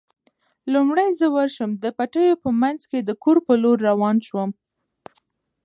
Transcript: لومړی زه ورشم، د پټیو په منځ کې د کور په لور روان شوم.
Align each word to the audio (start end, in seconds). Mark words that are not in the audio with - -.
لومړی 0.73 1.07
زه 1.19 1.27
ورشم، 1.35 1.69
د 1.83 1.85
پټیو 1.97 2.41
په 2.43 2.49
منځ 2.61 2.79
کې 2.89 2.99
د 3.03 3.09
کور 3.23 3.37
په 3.45 3.53
لور 3.63 3.77
روان 3.89 4.15
شوم. 4.27 4.49